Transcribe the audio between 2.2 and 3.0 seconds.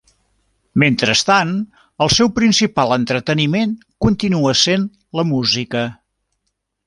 principal